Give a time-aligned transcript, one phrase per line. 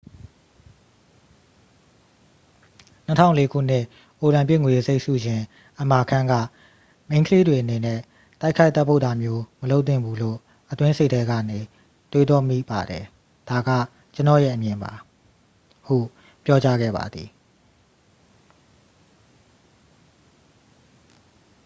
[3.09, 3.85] "၂၀၀၄ ခုနှစ်
[4.19, 5.41] အိုလံပစ်ငွေတံဆိပ်ဆုရှင်
[5.81, 6.33] အမာခန်းက၊
[7.07, 7.99] "မိန်းကလေးတွေအနေနဲ့
[8.41, 10.37] တိုက်ခိုက်သတ်ပုတ်တာမျိုး မလုပ်သင့်ဘူးလို့
[10.71, 11.59] အတွင်းစိတ်ထဲကနေ
[12.11, 13.03] တွေးတောမိပါတယ်။
[13.49, 13.69] ဒါက
[14.13, 14.91] ကျွန်တော့်ရဲ့အမြင်ပါ"
[15.85, 15.95] ဟု
[16.45, 17.29] ပြောကြားခဲ့ပါသည်။